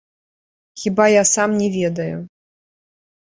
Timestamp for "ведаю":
1.75-2.17